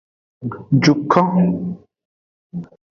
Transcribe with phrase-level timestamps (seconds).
[0.81, 1.31] Jukon.